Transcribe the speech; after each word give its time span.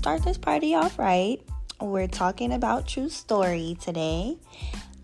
start 0.00 0.24
this 0.24 0.38
party 0.38 0.74
off 0.74 0.98
right. 0.98 1.42
We're 1.78 2.08
talking 2.08 2.54
about 2.54 2.88
True 2.88 3.10
Story 3.10 3.76
today. 3.82 4.38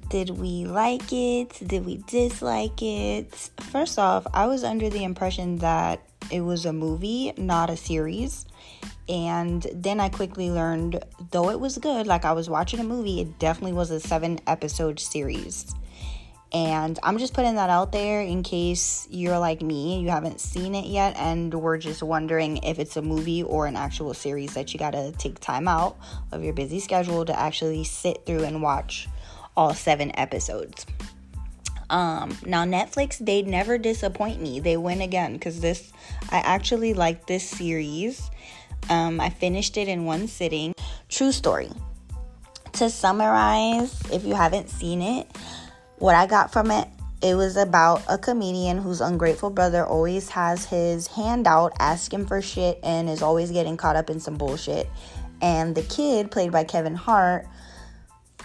Did 0.08 0.30
we 0.30 0.64
like 0.64 1.12
it? 1.12 1.50
Did 1.66 1.84
we 1.84 1.98
dislike 2.06 2.80
it? 2.80 3.50
First 3.60 3.98
off, 3.98 4.26
I 4.32 4.46
was 4.46 4.64
under 4.64 4.88
the 4.88 5.04
impression 5.04 5.58
that 5.58 6.00
it 6.32 6.40
was 6.40 6.64
a 6.64 6.72
movie, 6.72 7.34
not 7.36 7.68
a 7.68 7.76
series. 7.76 8.46
And 9.06 9.66
then 9.74 10.00
I 10.00 10.08
quickly 10.08 10.50
learned, 10.50 11.04
though 11.30 11.50
it 11.50 11.60
was 11.60 11.76
good, 11.76 12.06
like 12.06 12.24
I 12.24 12.32
was 12.32 12.48
watching 12.48 12.80
a 12.80 12.84
movie, 12.84 13.20
it 13.20 13.38
definitely 13.38 13.74
was 13.74 13.90
a 13.90 14.00
seven 14.00 14.40
episode 14.46 14.98
series. 14.98 15.74
And 16.52 16.98
I'm 17.02 17.18
just 17.18 17.34
putting 17.34 17.56
that 17.56 17.70
out 17.70 17.90
there 17.92 18.20
in 18.20 18.42
case 18.42 19.08
you're 19.10 19.38
like 19.38 19.62
me, 19.62 20.00
you 20.00 20.10
haven't 20.10 20.40
seen 20.40 20.74
it 20.74 20.86
yet, 20.86 21.16
and 21.16 21.52
we're 21.52 21.76
just 21.76 22.02
wondering 22.02 22.58
if 22.58 22.78
it's 22.78 22.96
a 22.96 23.02
movie 23.02 23.42
or 23.42 23.66
an 23.66 23.76
actual 23.76 24.14
series 24.14 24.54
that 24.54 24.72
you 24.72 24.78
gotta 24.78 25.12
take 25.18 25.40
time 25.40 25.66
out 25.66 25.96
of 26.30 26.44
your 26.44 26.52
busy 26.52 26.78
schedule 26.78 27.24
to 27.24 27.38
actually 27.38 27.82
sit 27.82 28.24
through 28.26 28.44
and 28.44 28.62
watch 28.62 29.08
all 29.56 29.74
seven 29.74 30.12
episodes. 30.18 30.86
Um, 31.90 32.36
now 32.44 32.64
Netflix, 32.64 33.18
they 33.18 33.42
never 33.42 33.78
disappoint 33.78 34.40
me. 34.40 34.60
They 34.60 34.76
win 34.76 35.00
again 35.00 35.34
because 35.34 35.60
this, 35.60 35.92
I 36.30 36.38
actually 36.38 36.94
like 36.94 37.26
this 37.26 37.48
series. 37.48 38.30
Um, 38.88 39.20
I 39.20 39.30
finished 39.30 39.76
it 39.76 39.88
in 39.88 40.04
one 40.04 40.28
sitting. 40.28 40.74
True 41.08 41.32
story. 41.32 41.70
To 42.74 42.90
summarize, 42.90 44.00
if 44.12 44.24
you 44.24 44.34
haven't 44.34 44.68
seen 44.68 45.00
it, 45.00 45.28
what 45.98 46.14
I 46.14 46.26
got 46.26 46.52
from 46.52 46.70
it, 46.70 46.88
it 47.22 47.34
was 47.34 47.56
about 47.56 48.02
a 48.08 48.18
comedian 48.18 48.78
whose 48.78 49.00
ungrateful 49.00 49.50
brother 49.50 49.84
always 49.84 50.28
has 50.30 50.66
his 50.66 51.06
hand 51.06 51.46
out 51.46 51.72
asking 51.78 52.26
for 52.26 52.42
shit 52.42 52.78
and 52.82 53.08
is 53.08 53.22
always 53.22 53.50
getting 53.50 53.76
caught 53.76 53.96
up 53.96 54.10
in 54.10 54.20
some 54.20 54.36
bullshit. 54.36 54.88
And 55.40 55.74
the 55.74 55.82
kid, 55.82 56.30
played 56.30 56.52
by 56.52 56.64
Kevin 56.64 56.94
Hart, 56.94 57.46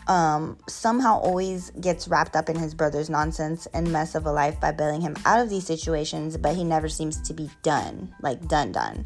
um, 0.08 0.58
somehow 0.68 1.20
always 1.20 1.70
gets 1.72 2.08
wrapped 2.08 2.36
up 2.36 2.50
in 2.50 2.58
his 2.58 2.74
brother's 2.74 3.10
nonsense 3.10 3.68
and 3.74 3.92
mess 3.92 4.16
of 4.16 4.26
a 4.26 4.32
life 4.32 4.60
by 4.60 4.72
bailing 4.72 5.02
him 5.02 5.16
out 5.26 5.40
of 5.40 5.50
these 5.50 5.66
situations, 5.66 6.38
but 6.38 6.56
he 6.56 6.64
never 6.64 6.90
seems 6.90 7.22
to 7.22 7.34
be 7.34 7.50
done, 7.64 8.14
like 8.22 8.48
done, 8.48 8.72
done. 8.72 9.06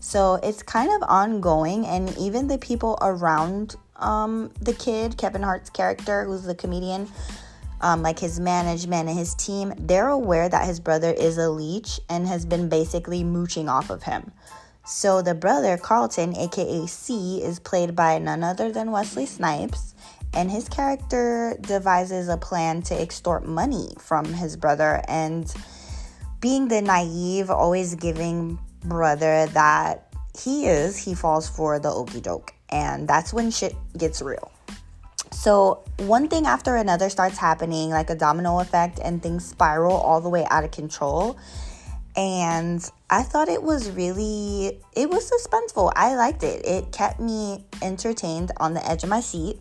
So 0.00 0.36
it's 0.42 0.62
kind 0.62 0.90
of 0.90 1.08
ongoing, 1.08 1.84
and 1.84 2.16
even 2.16 2.48
the 2.48 2.58
people 2.58 2.96
around 3.02 3.76
um, 3.96 4.50
the 4.60 4.72
kid, 4.72 5.18
Kevin 5.18 5.42
Hart's 5.42 5.68
character, 5.68 6.24
who's 6.24 6.44
the 6.44 6.54
comedian, 6.54 7.06
um, 7.80 8.02
like 8.02 8.18
his 8.18 8.38
management 8.38 9.08
and 9.08 9.18
his 9.18 9.34
team, 9.34 9.72
they're 9.78 10.08
aware 10.08 10.48
that 10.48 10.66
his 10.66 10.80
brother 10.80 11.12
is 11.12 11.38
a 11.38 11.48
leech 11.48 12.00
and 12.08 12.26
has 12.26 12.44
been 12.44 12.68
basically 12.68 13.24
mooching 13.24 13.68
off 13.68 13.90
of 13.90 14.02
him. 14.02 14.32
So 14.84 15.22
the 15.22 15.34
brother, 15.34 15.76
Carlton, 15.76 16.36
aka 16.36 16.86
C, 16.86 17.42
is 17.42 17.58
played 17.60 17.94
by 17.94 18.18
none 18.18 18.42
other 18.42 18.72
than 18.72 18.90
Wesley 18.90 19.26
Snipes 19.26 19.94
and 20.32 20.50
his 20.50 20.68
character 20.68 21.56
devises 21.60 22.28
a 22.28 22.36
plan 22.36 22.82
to 22.82 23.00
extort 23.00 23.44
money 23.44 23.88
from 23.98 24.24
his 24.24 24.56
brother 24.56 25.02
and 25.08 25.52
being 26.40 26.68
the 26.68 26.80
naive 26.80 27.50
always 27.50 27.94
giving 27.96 28.58
brother 28.84 29.46
that 29.46 30.14
he 30.38 30.66
is 30.66 30.96
he 30.96 31.14
falls 31.14 31.48
for 31.48 31.78
the 31.78 31.90
okey 31.90 32.20
doke 32.20 32.52
and 32.70 33.08
that's 33.08 33.32
when 33.32 33.50
shit 33.50 33.74
gets 33.98 34.22
real 34.22 34.50
so 35.32 35.84
one 35.98 36.28
thing 36.28 36.46
after 36.46 36.76
another 36.76 37.08
starts 37.08 37.38
happening 37.38 37.90
like 37.90 38.10
a 38.10 38.14
domino 38.14 38.58
effect 38.60 38.98
and 39.02 39.22
things 39.22 39.44
spiral 39.44 39.96
all 39.96 40.20
the 40.20 40.28
way 40.28 40.46
out 40.50 40.64
of 40.64 40.70
control. 40.70 41.38
And 42.16 42.84
i 43.08 43.22
thought 43.22 43.48
it 43.48 43.62
was 43.62 43.90
really 43.90 44.80
it 44.94 45.08
was 45.08 45.30
suspenseful. 45.30 45.92
I 45.94 46.16
liked 46.16 46.42
it. 46.42 46.66
It 46.66 46.92
kept 46.92 47.20
me 47.20 47.64
entertained 47.82 48.52
on 48.56 48.74
the 48.74 48.86
edge 48.88 49.04
of 49.04 49.08
my 49.08 49.20
seat. 49.20 49.58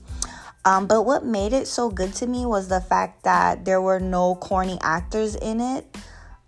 Um, 0.66 0.88
but 0.88 1.04
what 1.04 1.24
made 1.26 1.54
it 1.54 1.68
so 1.68 1.90
good 1.90 2.14
to 2.16 2.28
me 2.28 2.46
was 2.46 2.68
the 2.68 2.82
fact 2.82 3.24
that 3.24 3.66
there 3.66 3.82
were 3.82 4.00
no 4.00 4.36
corny 4.36 4.78
actors 4.82 5.36
in 5.36 5.62
it. 5.62 5.86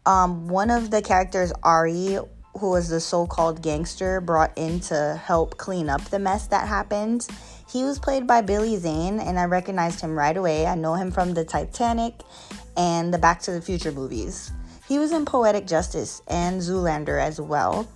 Um, 0.06 0.48
one 0.48 0.70
of 0.70 0.92
the 0.92 1.02
characters, 1.02 1.54
Ari, 1.64 2.18
who 2.60 2.70
was 2.70 2.90
the 2.90 3.00
so 3.00 3.26
called 3.26 3.62
gangster 3.62 4.20
brought 4.20 4.58
in 4.58 4.80
to 4.82 5.20
help 5.24 5.58
clean 5.58 5.90
up 5.90 6.02
the 6.06 6.20
mess 6.20 6.48
that 6.48 6.68
happened, 6.68 7.28
he 7.72 7.84
was 7.84 8.00
played 8.00 8.28
by 8.28 8.42
Billy 8.42 8.76
Zane, 8.76 9.20
and 9.20 9.40
I 9.40 9.46
recognized 9.46 10.02
him 10.02 10.18
right 10.18 10.36
away. 10.36 10.66
I 10.66 10.76
know 10.76 10.96
him 10.96 11.10
from 11.10 11.34
the 11.34 11.46
Titanic 11.46 12.16
and 12.76 13.14
the 13.14 13.18
Back 13.18 13.42
to 13.44 13.52
the 13.52 13.62
Future 13.62 13.92
movies. 13.92 14.52
He 14.88 15.00
was 15.00 15.14
in 15.14 15.26
Poetic 15.26 15.68
Justice 15.68 16.22
and 16.28 16.62
Zoolander 16.62 17.22
as 17.22 17.40
well. 17.40 17.88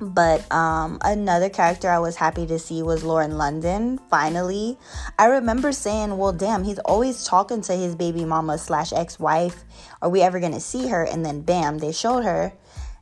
But 0.00 0.50
um, 0.50 0.98
another 1.02 1.50
character 1.50 1.88
I 1.88 1.98
was 1.98 2.16
happy 2.16 2.46
to 2.46 2.58
see 2.58 2.82
was 2.82 3.04
Lauren 3.04 3.36
London. 3.36 4.00
Finally, 4.10 4.78
I 5.18 5.26
remember 5.26 5.70
saying, 5.70 6.16
"Well, 6.16 6.32
damn, 6.32 6.64
he's 6.64 6.80
always 6.80 7.24
talking 7.24 7.60
to 7.62 7.74
his 7.74 7.94
baby 7.94 8.24
mama 8.24 8.58
slash 8.58 8.92
ex 8.92 9.20
wife. 9.20 9.64
Are 10.02 10.08
we 10.08 10.22
ever 10.22 10.40
gonna 10.40 10.60
see 10.60 10.88
her?" 10.88 11.04
And 11.04 11.24
then, 11.24 11.42
bam, 11.42 11.78
they 11.78 11.92
showed 11.92 12.24
her, 12.24 12.52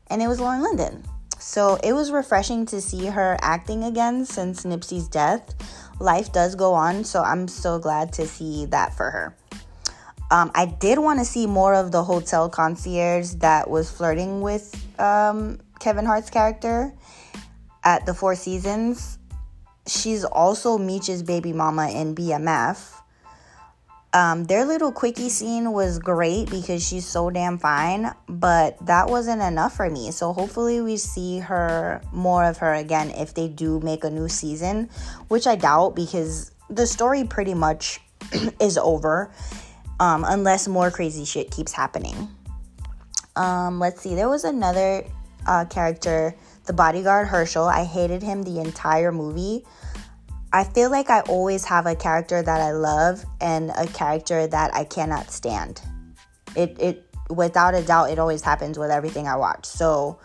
and 0.08 0.20
it 0.20 0.28
was 0.28 0.38
Lauren 0.38 0.62
London. 0.62 1.04
So 1.38 1.76
it 1.82 1.92
was 1.92 2.12
refreshing 2.12 2.66
to 2.66 2.80
see 2.80 3.06
her 3.06 3.36
acting 3.40 3.82
again 3.82 4.24
since 4.24 4.64
Nipsey's 4.64 5.08
death. 5.08 5.54
Life 6.00 6.32
does 6.32 6.54
go 6.54 6.74
on, 6.74 7.04
so 7.04 7.22
I'm 7.22 7.48
so 7.48 7.78
glad 7.78 8.12
to 8.14 8.26
see 8.26 8.66
that 8.66 8.94
for 8.94 9.10
her. 9.10 9.36
Um, 10.30 10.50
I 10.54 10.64
did 10.64 10.98
want 10.98 11.18
to 11.18 11.26
see 11.26 11.46
more 11.46 11.74
of 11.74 11.92
the 11.92 12.02
hotel 12.02 12.48
concierge 12.48 13.32
that 13.34 13.68
was 13.68 13.90
flirting 13.90 14.40
with 14.40 14.74
um, 14.98 15.60
Kevin 15.78 16.06
Hart's 16.06 16.30
character 16.30 16.94
at 17.84 18.06
the 18.06 18.14
Four 18.14 18.34
Seasons. 18.34 19.18
She's 19.86 20.24
also 20.24 20.78
Meech's 20.78 21.22
baby 21.22 21.52
mama 21.52 21.90
in 21.90 22.14
BMF. 22.14 23.01
Um, 24.14 24.44
their 24.44 24.66
little 24.66 24.92
quickie 24.92 25.30
scene 25.30 25.72
was 25.72 25.98
great 25.98 26.50
because 26.50 26.86
she's 26.86 27.06
so 27.06 27.30
damn 27.30 27.58
fine, 27.58 28.12
but 28.28 28.76
that 28.84 29.08
wasn't 29.08 29.40
enough 29.40 29.74
for 29.74 29.88
me. 29.88 30.10
So 30.10 30.34
hopefully 30.34 30.82
we 30.82 30.98
see 30.98 31.38
her 31.38 32.02
more 32.12 32.44
of 32.44 32.58
her 32.58 32.74
again 32.74 33.10
if 33.10 33.32
they 33.32 33.48
do 33.48 33.80
make 33.80 34.04
a 34.04 34.10
new 34.10 34.28
season, 34.28 34.90
which 35.28 35.46
I 35.46 35.56
doubt 35.56 35.96
because 35.96 36.50
the 36.68 36.86
story 36.86 37.24
pretty 37.24 37.54
much 37.54 38.00
is 38.60 38.76
over 38.76 39.32
um, 39.98 40.24
unless 40.28 40.68
more 40.68 40.90
crazy 40.90 41.24
shit 41.24 41.50
keeps 41.50 41.72
happening. 41.72 42.28
Um, 43.34 43.78
let's 43.78 44.02
see, 44.02 44.14
there 44.14 44.28
was 44.28 44.44
another 44.44 45.04
uh, 45.46 45.64
character, 45.66 46.34
the 46.66 46.72
bodyguard 46.74 47.28
Herschel. 47.28 47.64
I 47.64 47.84
hated 47.84 48.22
him 48.22 48.42
the 48.42 48.60
entire 48.60 49.10
movie. 49.10 49.64
I 50.52 50.64
feel 50.64 50.90
like 50.90 51.08
I 51.08 51.20
always 51.22 51.64
have 51.64 51.86
a 51.86 51.94
character 51.94 52.42
that 52.42 52.60
I 52.60 52.72
love 52.72 53.24
and 53.40 53.70
a 53.70 53.86
character 53.86 54.46
that 54.46 54.74
I 54.74 54.84
cannot 54.84 55.30
stand. 55.30 55.80
It 56.54 56.76
it 56.78 57.06
without 57.30 57.74
a 57.74 57.82
doubt 57.82 58.10
it 58.10 58.18
always 58.18 58.42
happens 58.42 58.78
with 58.78 58.90
everything 58.90 59.26
I 59.26 59.36
watch. 59.36 59.64
So 59.64 60.18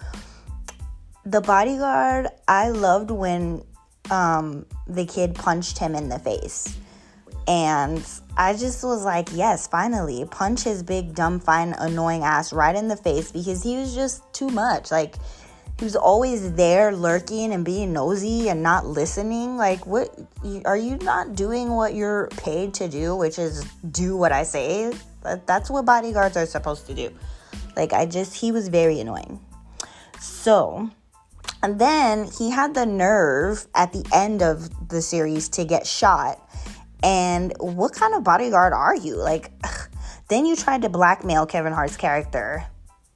the 1.26 1.42
bodyguard, 1.42 2.28
I 2.48 2.70
loved 2.70 3.12
when 3.12 3.64
um, 4.10 4.66
the 4.88 5.06
kid 5.06 5.36
punched 5.36 5.78
him 5.78 5.96
in 5.96 6.10
the 6.10 6.20
face. 6.20 6.78
And 7.48 8.06
I 8.36 8.54
just 8.54 8.84
was 8.84 9.06
like, 9.06 9.30
yes, 9.34 9.68
finally, 9.68 10.26
punch 10.30 10.64
his 10.64 10.84
big, 10.84 11.16
dumb, 11.16 11.40
fine, 11.40 11.74
annoying 11.80 12.24
ass 12.24 12.52
right 12.52 12.76
in 12.76 12.90
the 12.90 12.98
face 12.98 13.32
because 13.32 13.64
he 13.64 13.78
was 13.78 13.96
just 13.96 14.22
too 14.34 14.50
much. 14.50 14.92
Like, 14.92 15.16
he 15.78 15.84
was 15.84 15.96
always 15.96 16.54
there 16.54 16.96
lurking 16.96 17.54
and 17.54 17.64
being 17.64 17.94
nosy 17.94 18.50
and 18.50 18.64
not 18.64 18.86
listening. 18.86 19.58
Like, 19.58 19.86
what 19.86 20.10
are 20.66 20.78
you 20.78 20.98
not 20.98 21.36
doing 21.36 21.72
what 21.72 21.94
you're 21.94 22.28
paid 22.38 22.74
to 22.76 22.88
do, 22.88 23.16
which 23.16 23.38
is 23.38 23.64
do 23.92 24.18
what 24.18 24.32
I 24.32 24.44
say? 24.44 24.92
That's 25.46 25.70
what 25.70 25.86
bodyguards 25.86 26.36
are 26.38 26.46
supposed 26.46 26.88
to 26.88 26.94
do. 26.94 27.12
Like, 27.76 27.94
I 27.94 28.06
just, 28.06 28.34
he 28.36 28.52
was 28.52 28.70
very 28.70 29.00
annoying. 29.00 29.40
So, 30.20 30.90
and 31.62 31.80
then 31.80 32.30
he 32.38 32.50
had 32.50 32.74
the 32.74 32.86
nerve 32.86 33.68
at 33.76 33.94
the 33.94 34.06
end 34.14 34.42
of 34.42 34.90
the 34.90 35.02
series 35.02 35.50
to 35.50 35.66
get 35.66 35.86
shot 35.86 36.42
and 37.04 37.54
what 37.60 37.94
kind 37.94 38.14
of 38.16 38.24
bodyguard 38.24 38.74
are 38.74 38.96
you? 38.96 39.16
Like, 39.16 39.52
ugh. 39.64 39.90
then 40.30 40.46
you 40.46 40.56
tried 40.56 40.82
to 40.82 40.90
blackmail 40.90 41.46
Kevin 41.46 41.72
Hart's 41.72 41.96
character. 41.96 42.66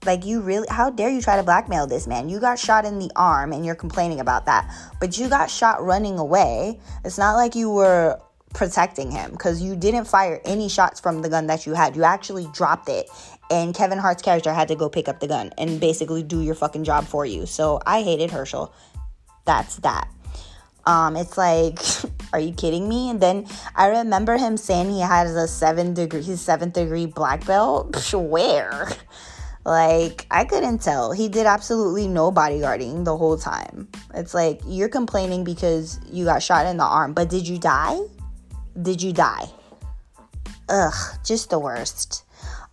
Like, 0.05 0.25
you 0.25 0.41
really, 0.41 0.67
how 0.69 0.89
dare 0.89 1.09
you 1.09 1.21
try 1.21 1.37
to 1.37 1.43
blackmail 1.43 1.85
this 1.85 2.07
man? 2.07 2.27
You 2.27 2.39
got 2.39 2.57
shot 2.57 2.85
in 2.85 2.97
the 2.97 3.11
arm 3.15 3.53
and 3.53 3.65
you're 3.65 3.75
complaining 3.75 4.19
about 4.19 4.45
that, 4.45 4.73
but 4.99 5.17
you 5.17 5.29
got 5.29 5.49
shot 5.51 5.83
running 5.83 6.17
away. 6.17 6.79
It's 7.05 7.19
not 7.19 7.35
like 7.35 7.53
you 7.53 7.69
were 7.69 8.19
protecting 8.53 9.11
him 9.11 9.31
because 9.31 9.61
you 9.61 9.75
didn't 9.75 10.05
fire 10.05 10.41
any 10.43 10.69
shots 10.69 10.99
from 10.99 11.21
the 11.21 11.29
gun 11.29 11.47
that 11.47 11.65
you 11.65 11.73
had. 11.73 11.95
You 11.95 12.03
actually 12.03 12.47
dropped 12.53 12.89
it, 12.89 13.09
and 13.49 13.75
Kevin 13.75 13.97
Hart's 13.97 14.21
character 14.21 14.53
had 14.53 14.67
to 14.69 14.75
go 14.75 14.89
pick 14.89 15.07
up 15.07 15.19
the 15.19 15.27
gun 15.27 15.51
and 15.57 15.79
basically 15.79 16.23
do 16.23 16.41
your 16.41 16.55
fucking 16.55 16.83
job 16.83 17.05
for 17.05 17.25
you. 17.25 17.45
So 17.45 17.79
I 17.85 18.01
hated 18.01 18.31
Herschel. 18.31 18.73
That's 19.45 19.77
that. 19.77 20.07
Um, 20.85 21.15
it's 21.15 21.37
like, 21.37 21.79
are 22.33 22.39
you 22.39 22.53
kidding 22.53 22.89
me? 22.89 23.09
And 23.09 23.21
then 23.21 23.45
I 23.75 23.87
remember 23.87 24.37
him 24.37 24.57
saying 24.57 24.89
he 24.89 25.01
has 25.01 25.35
a 25.35 25.47
seven 25.47 25.93
degree, 25.93 26.21
his 26.21 26.41
seventh 26.41 26.73
degree 26.73 27.05
black 27.05 27.45
belt. 27.45 28.13
Where? 28.13 28.89
Like, 29.63 30.25
I 30.31 30.43
couldn't 30.45 30.79
tell. 30.79 31.11
He 31.11 31.29
did 31.29 31.45
absolutely 31.45 32.07
no 32.07 32.31
bodyguarding 32.31 33.05
the 33.05 33.15
whole 33.15 33.37
time. 33.37 33.87
It's 34.13 34.33
like, 34.33 34.61
you're 34.65 34.89
complaining 34.89 35.43
because 35.43 35.99
you 36.11 36.25
got 36.25 36.41
shot 36.41 36.65
in 36.65 36.77
the 36.77 36.83
arm, 36.83 37.13
but 37.13 37.29
did 37.29 37.47
you 37.47 37.59
die? 37.59 37.99
Did 38.81 39.01
you 39.01 39.13
die? 39.13 39.45
Ugh, 40.69 41.17
just 41.23 41.49
the 41.49 41.59
worst. 41.59 42.23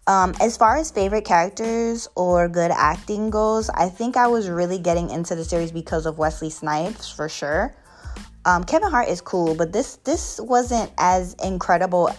Um, 0.07 0.35
as 0.41 0.57
far 0.57 0.79
as 0.79 0.91
favorite 0.91 1.27
characters 1.27 2.09
or 2.15 2.49
good 2.49 2.71
acting 2.71 3.29
goes, 3.29 3.69
I 3.69 3.91
think 3.91 4.17
I 4.17 4.27
was 4.27 4.49
really 4.49 4.79
getting 4.79 5.11
into 5.11 5.35
the 5.35 5.45
series 5.45 5.71
because 5.71 6.07
of 6.07 6.17
Wesley 6.17 6.49
Snipes 6.49 7.11
for 7.11 7.29
sure. 7.29 7.77
Um, 8.47 8.65
Kevin 8.65 8.91
Hart 8.91 9.09
is 9.09 9.21
cool, 9.21 9.55
but 9.55 9.73
this 9.75 9.97
this 10.05 10.41
wasn't 10.41 10.91
as 10.97 11.35
incredible 11.45 12.11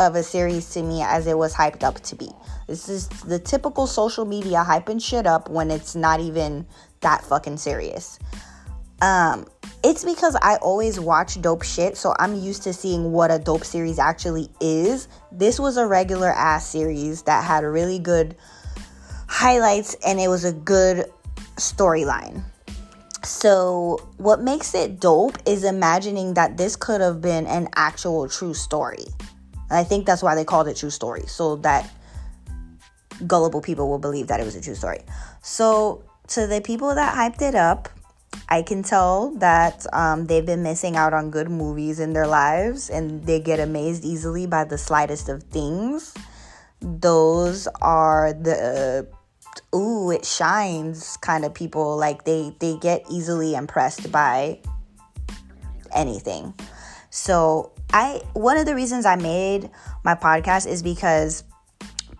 of 0.00 0.16
a 0.16 0.22
series 0.22 0.70
to 0.70 0.82
me 0.82 1.02
as 1.02 1.26
it 1.26 1.36
was 1.36 1.54
hyped 1.54 1.84
up 1.84 2.00
to 2.00 2.16
be. 2.16 2.30
This 2.66 2.88
is 2.88 3.06
the 3.08 3.38
typical 3.38 3.86
social 3.86 4.24
media 4.24 4.64
hyping 4.66 5.00
shit 5.00 5.26
up 5.26 5.50
when 5.50 5.70
it's 5.70 5.94
not 5.94 6.20
even 6.20 6.66
that 7.00 7.22
fucking 7.22 7.58
serious. 7.58 8.18
Um, 9.02 9.46
it's 9.84 10.04
because 10.04 10.36
I 10.40 10.56
always 10.56 10.98
watch 10.98 11.40
dope 11.42 11.62
shit, 11.62 11.98
so 11.98 12.14
I'm 12.18 12.34
used 12.34 12.62
to 12.62 12.72
seeing 12.72 13.12
what 13.12 13.30
a 13.30 13.38
dope 13.38 13.64
series 13.64 13.98
actually 13.98 14.48
is. 14.60 15.06
This 15.30 15.60
was 15.60 15.76
a 15.76 15.86
regular 15.86 16.30
ass 16.32 16.66
series 16.66 17.22
that 17.22 17.44
had 17.44 17.62
really 17.62 17.98
good 17.98 18.36
highlights 19.28 19.94
and 20.04 20.18
it 20.18 20.28
was 20.28 20.44
a 20.44 20.52
good 20.52 21.06
storyline. 21.56 22.42
So, 23.22 24.08
what 24.16 24.40
makes 24.40 24.74
it 24.74 24.98
dope 24.98 25.36
is 25.44 25.62
imagining 25.64 26.34
that 26.34 26.56
this 26.56 26.74
could 26.74 27.02
have 27.02 27.20
been 27.20 27.46
an 27.46 27.68
actual 27.76 28.28
true 28.28 28.54
story. 28.54 29.04
And 29.70 29.78
I 29.78 29.84
think 29.84 30.04
that's 30.04 30.22
why 30.22 30.34
they 30.34 30.44
called 30.44 30.68
it 30.68 30.76
True 30.76 30.90
Story, 30.90 31.22
so 31.26 31.56
that 31.56 31.88
gullible 33.26 33.60
people 33.60 33.88
will 33.88 33.98
believe 33.98 34.26
that 34.26 34.40
it 34.40 34.44
was 34.44 34.56
a 34.56 34.60
true 34.60 34.74
story. 34.74 35.00
So, 35.42 36.04
to 36.28 36.46
the 36.46 36.60
people 36.60 36.94
that 36.94 37.14
hyped 37.14 37.42
it 37.42 37.54
up, 37.54 37.88
I 38.48 38.62
can 38.62 38.82
tell 38.82 39.30
that 39.36 39.86
um, 39.92 40.26
they've 40.26 40.44
been 40.44 40.62
missing 40.62 40.96
out 40.96 41.12
on 41.12 41.30
good 41.30 41.48
movies 41.50 42.00
in 42.00 42.12
their 42.12 42.26
lives 42.26 42.90
and 42.90 43.24
they 43.24 43.40
get 43.40 43.60
amazed 43.60 44.04
easily 44.04 44.46
by 44.46 44.64
the 44.64 44.78
slightest 44.78 45.28
of 45.28 45.42
things. 45.44 46.14
Those 46.80 47.68
are 47.80 48.32
the 48.32 49.06
uh, 49.72 49.76
ooh, 49.76 50.10
it 50.10 50.24
shines 50.24 51.16
kind 51.18 51.44
of 51.44 51.54
people. 51.54 51.96
Like 51.96 52.24
they 52.24 52.54
they 52.58 52.76
get 52.76 53.04
easily 53.10 53.54
impressed 53.54 54.10
by 54.10 54.60
anything. 55.94 56.54
So 57.10 57.72
I 57.92 58.22
one 58.32 58.56
of 58.56 58.66
the 58.66 58.74
reasons 58.74 59.04
I 59.04 59.16
made 59.16 59.70
my 60.04 60.14
podcast 60.14 60.66
is 60.66 60.82
because 60.82 61.44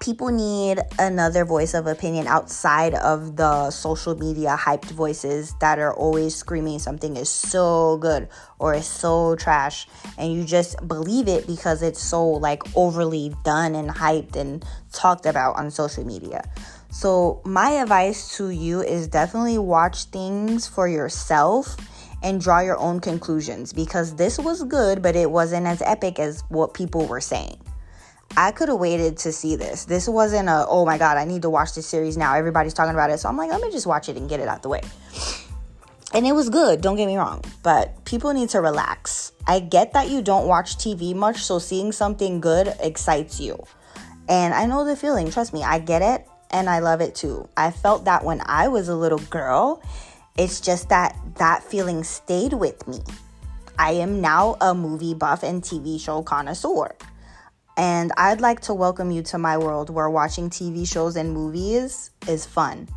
people 0.01 0.31
need 0.31 0.81
another 0.99 1.45
voice 1.45 1.75
of 1.75 1.87
opinion 1.87 2.27
outside 2.27 2.95
of 2.95 3.37
the 3.37 3.71
social 3.71 4.17
media 4.17 4.57
hyped 4.59 4.91
voices 4.91 5.55
that 5.61 5.79
are 5.79 5.93
always 5.93 6.35
screaming 6.35 6.79
something 6.79 7.19
is 7.19 7.29
so 7.29 7.99
good 7.99 8.27
or 8.59 8.73
is 8.75 8.87
so 8.87 9.37
trash 9.37 9.87
and 10.17 10.33
you 10.33 10.43
just 10.43 10.77
believe 10.89 11.29
it 11.29 11.47
because 11.47 11.83
it's 11.83 12.01
so 12.01 12.27
like 12.27 12.63
overly 12.75 13.35
done 13.45 13.75
and 13.75 13.91
hyped 13.91 14.37
and 14.37 14.65
talked 14.93 15.27
about 15.27 15.57
on 15.57 15.71
social 15.71 16.05
media. 16.05 16.43
So, 16.93 17.41
my 17.45 17.71
advice 17.71 18.37
to 18.39 18.51
you 18.51 18.81
is 18.83 19.07
definitely 19.07 19.59
watch 19.59 20.05
things 20.05 20.67
for 20.67 20.89
yourself 20.89 21.77
and 22.23 22.41
draw 22.41 22.61
your 22.61 22.79
own 22.79 23.01
conclusions 23.01 23.73
because 23.73 24.17
this 24.17 24.39
was 24.39 24.63
good, 24.65 25.03
but 25.03 25.17
it 25.17 25.31
wasn't 25.31 25.67
as 25.67 25.83
epic 25.83 26.19
as 26.19 26.43
what 26.49 26.75
people 26.75 27.07
were 27.07 27.21
saying. 27.21 27.59
I 28.37 28.53
could 28.53 28.69
have 28.69 28.79
waited 28.79 29.17
to 29.19 29.33
see 29.33 29.57
this. 29.57 29.85
This 29.87 30.09
wasn't 30.09 30.49
a, 30.49 30.65
oh 30.69 30.87
my 30.87 30.99
God, 30.99 31.17
I 31.17 31.25
need 31.25 31.43
to 31.43 31.51
watch 31.51 31.75
this 31.75 31.87
series 31.87 32.17
now. 32.17 32.35
Everybody's 32.35 32.75
talking 32.75 32.95
about 32.95 33.11
it. 33.11 33.19
So 33.19 33.29
I'm 33.29 33.37
like, 33.37 33.51
let 33.51 33.61
me 33.61 33.71
just 33.71 33.87
watch 33.87 34.09
it 34.09 34.17
and 34.17 34.29
get 34.29 34.41
it 34.41 34.49
out 34.49 34.63
the 34.63 34.69
way. 34.69 34.83
And 36.13 36.27
it 36.27 36.33
was 36.33 36.49
good, 36.49 36.81
don't 36.81 36.97
get 36.97 37.07
me 37.07 37.17
wrong, 37.17 37.45
but 37.63 38.05
people 38.05 38.33
need 38.33 38.49
to 38.51 38.61
relax. 38.61 39.33
I 39.47 39.61
get 39.61 39.93
that 39.93 40.11
you 40.11 40.23
don't 40.23 40.49
watch 40.49 40.77
TV 40.77 41.15
much, 41.15 41.39
so 41.39 41.61
seeing 41.61 41.93
something 41.93 42.41
good 42.41 42.75
excites 42.81 43.41
you. 43.41 43.63
And 44.29 44.53
I 44.53 44.67
know 44.67 44.85
the 44.85 44.97
feeling, 44.97 45.31
trust 45.31 45.53
me, 45.53 45.63
I 45.63 45.79
get 45.79 46.03
it 46.03 46.27
and 46.51 46.69
I 46.69 46.81
love 46.81 47.01
it 47.01 47.15
too. 47.15 47.49
I 47.57 47.71
felt 47.71 48.07
that 48.07 48.25
when 48.25 48.43
I 48.45 48.69
was 48.69 48.89
a 48.89 48.95
little 48.95 49.19
girl. 49.19 49.83
It's 50.41 50.59
just 50.59 50.89
that 50.89 51.15
that 51.35 51.63
feeling 51.63 52.03
stayed 52.03 52.55
with 52.55 52.89
me. 52.89 53.01
I 53.79 53.91
am 53.91 54.23
now 54.23 54.57
a 54.63 54.75
movie 54.75 55.13
buff 55.13 55.43
and 55.43 55.63
TV 55.63 56.01
show 56.01 56.23
connoisseur. 56.23 56.97
And 57.77 58.11
I'd 58.17 58.41
like 58.41 58.61
to 58.61 58.73
welcome 58.73 59.11
you 59.11 59.21
to 59.25 59.37
my 59.37 59.59
world 59.59 59.91
where 59.91 60.09
watching 60.09 60.49
TV 60.49 60.89
shows 60.89 61.17
and 61.17 61.35
movies 61.35 62.11
is 62.27 62.47
fun. 62.47 62.89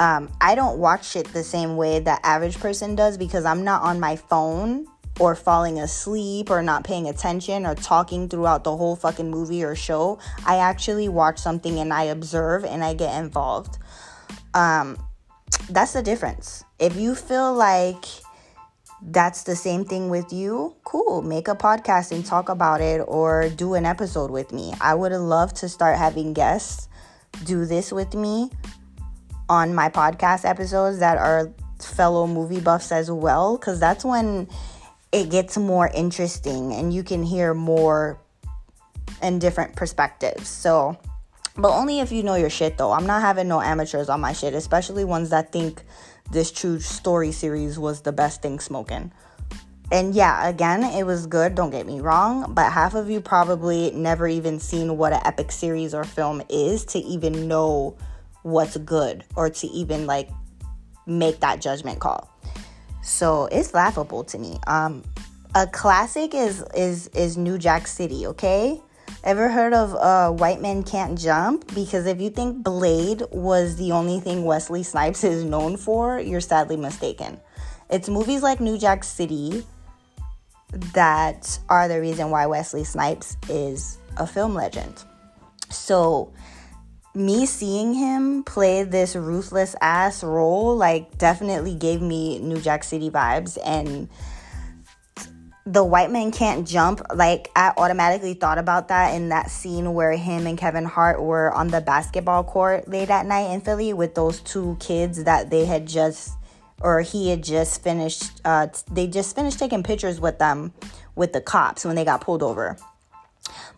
Um, 0.00 0.32
I 0.40 0.56
don't 0.56 0.80
watch 0.80 1.14
it 1.14 1.32
the 1.32 1.44
same 1.44 1.76
way 1.76 2.00
the 2.00 2.18
average 2.26 2.58
person 2.58 2.96
does 2.96 3.16
because 3.16 3.44
I'm 3.44 3.62
not 3.62 3.82
on 3.82 4.00
my 4.00 4.16
phone 4.16 4.88
or 5.20 5.36
falling 5.36 5.78
asleep 5.78 6.50
or 6.50 6.64
not 6.64 6.82
paying 6.82 7.06
attention 7.06 7.64
or 7.64 7.76
talking 7.76 8.28
throughout 8.28 8.64
the 8.64 8.76
whole 8.76 8.96
fucking 8.96 9.30
movie 9.30 9.62
or 9.62 9.76
show. 9.76 10.18
I 10.44 10.56
actually 10.56 11.08
watch 11.08 11.38
something 11.38 11.78
and 11.78 11.92
I 11.92 12.04
observe 12.04 12.64
and 12.64 12.82
I 12.82 12.94
get 12.94 13.22
involved. 13.22 13.78
Um, 14.52 14.98
that's 15.68 15.92
the 15.92 16.02
difference. 16.02 16.64
If 16.82 16.96
you 16.96 17.14
feel 17.14 17.54
like 17.54 18.04
that's 19.02 19.44
the 19.44 19.54
same 19.54 19.84
thing 19.84 20.10
with 20.10 20.32
you, 20.32 20.74
cool. 20.82 21.22
Make 21.22 21.46
a 21.46 21.54
podcast 21.54 22.10
and 22.10 22.26
talk 22.26 22.48
about 22.48 22.80
it 22.80 22.98
or 23.06 23.48
do 23.50 23.74
an 23.74 23.86
episode 23.86 24.32
with 24.32 24.52
me. 24.52 24.74
I 24.80 24.94
would 24.94 25.12
love 25.12 25.54
to 25.54 25.68
start 25.68 25.96
having 25.96 26.32
guests 26.32 26.88
do 27.44 27.66
this 27.66 27.92
with 27.92 28.14
me 28.14 28.50
on 29.48 29.76
my 29.76 29.90
podcast 29.90 30.44
episodes 30.44 30.98
that 30.98 31.18
are 31.18 31.52
fellow 31.80 32.26
movie 32.26 32.58
buffs 32.58 32.90
as 32.90 33.08
well, 33.08 33.56
because 33.56 33.78
that's 33.78 34.04
when 34.04 34.48
it 35.12 35.30
gets 35.30 35.56
more 35.56 35.88
interesting 35.94 36.72
and 36.72 36.92
you 36.92 37.04
can 37.04 37.22
hear 37.22 37.54
more 37.54 38.18
and 39.20 39.40
different 39.40 39.76
perspectives. 39.76 40.48
So, 40.48 40.98
but 41.56 41.70
only 41.70 42.00
if 42.00 42.10
you 42.10 42.24
know 42.24 42.34
your 42.34 42.50
shit 42.50 42.76
though. 42.76 42.90
I'm 42.90 43.06
not 43.06 43.22
having 43.22 43.46
no 43.46 43.60
amateurs 43.60 44.08
on 44.08 44.20
my 44.20 44.32
shit, 44.32 44.52
especially 44.52 45.04
ones 45.04 45.30
that 45.30 45.52
think 45.52 45.84
this 46.32 46.50
true 46.50 46.80
story 46.80 47.30
series 47.30 47.78
was 47.78 48.00
the 48.00 48.12
best 48.12 48.42
thing 48.42 48.58
smoking. 48.58 49.12
And 49.90 50.14
yeah, 50.14 50.48
again, 50.48 50.82
it 50.82 51.04
was 51.04 51.26
good, 51.26 51.54
don't 51.54 51.70
get 51.70 51.86
me 51.86 52.00
wrong, 52.00 52.54
but 52.54 52.72
half 52.72 52.94
of 52.94 53.10
you 53.10 53.20
probably 53.20 53.90
never 53.90 54.26
even 54.26 54.58
seen 54.58 54.96
what 54.96 55.12
an 55.12 55.20
epic 55.24 55.52
series 55.52 55.94
or 55.94 56.04
film 56.04 56.42
is 56.48 56.86
to 56.86 56.98
even 56.98 57.46
know 57.46 57.96
what's 58.42 58.76
good 58.78 59.24
or 59.36 59.50
to 59.50 59.66
even 59.66 60.06
like 60.06 60.30
make 61.06 61.40
that 61.40 61.60
judgment 61.60 62.00
call. 62.00 62.30
So, 63.02 63.46
it's 63.46 63.74
laughable 63.74 64.24
to 64.24 64.38
me. 64.38 64.58
Um 64.66 65.02
a 65.54 65.66
classic 65.66 66.34
is 66.34 66.64
is 66.74 67.08
is 67.08 67.36
New 67.36 67.58
Jack 67.58 67.86
City, 67.86 68.26
okay? 68.26 68.80
Ever 69.24 69.48
heard 69.48 69.72
of 69.72 69.94
uh, 69.94 70.32
White 70.32 70.60
Men 70.60 70.82
Can't 70.82 71.16
Jump? 71.16 71.72
Because 71.76 72.06
if 72.06 72.20
you 72.20 72.28
think 72.28 72.64
Blade 72.64 73.22
was 73.30 73.76
the 73.76 73.92
only 73.92 74.18
thing 74.18 74.44
Wesley 74.44 74.82
Snipes 74.82 75.22
is 75.22 75.44
known 75.44 75.76
for, 75.76 76.18
you're 76.18 76.40
sadly 76.40 76.76
mistaken. 76.76 77.40
It's 77.88 78.08
movies 78.08 78.42
like 78.42 78.60
New 78.60 78.78
Jack 78.78 79.04
City 79.04 79.64
that 80.92 81.56
are 81.68 81.86
the 81.86 82.00
reason 82.00 82.30
why 82.30 82.46
Wesley 82.46 82.82
Snipes 82.82 83.36
is 83.48 83.98
a 84.16 84.26
film 84.26 84.54
legend. 84.54 85.04
So, 85.70 86.32
me 87.14 87.46
seeing 87.46 87.94
him 87.94 88.42
play 88.42 88.82
this 88.82 89.14
ruthless 89.14 89.76
ass 89.80 90.24
role, 90.24 90.76
like, 90.76 91.16
definitely 91.18 91.76
gave 91.76 92.02
me 92.02 92.40
New 92.40 92.60
Jack 92.60 92.82
City 92.82 93.08
vibes. 93.08 93.56
And 93.64 94.08
the 95.64 95.84
white 95.84 96.10
man 96.10 96.32
can't 96.32 96.66
jump 96.66 97.00
like 97.14 97.48
i 97.54 97.72
automatically 97.76 98.34
thought 98.34 98.58
about 98.58 98.88
that 98.88 99.14
in 99.14 99.28
that 99.28 99.48
scene 99.48 99.94
where 99.94 100.12
him 100.12 100.46
and 100.46 100.58
kevin 100.58 100.84
hart 100.84 101.22
were 101.22 101.52
on 101.52 101.68
the 101.68 101.80
basketball 101.80 102.42
court 102.42 102.88
late 102.88 103.10
at 103.10 103.26
night 103.26 103.48
in 103.52 103.60
philly 103.60 103.92
with 103.92 104.14
those 104.16 104.40
two 104.40 104.76
kids 104.80 105.22
that 105.22 105.50
they 105.50 105.64
had 105.64 105.86
just 105.86 106.32
or 106.82 107.00
he 107.00 107.30
had 107.30 107.42
just 107.42 107.82
finished 107.82 108.40
uh, 108.44 108.66
they 108.90 109.06
just 109.06 109.34
finished 109.34 109.58
taking 109.58 109.82
pictures 109.82 110.20
with 110.20 110.38
them 110.38 110.72
with 111.14 111.32
the 111.32 111.40
cops 111.40 111.84
when 111.84 111.96
they 111.96 112.04
got 112.04 112.20
pulled 112.20 112.42
over. 112.42 112.76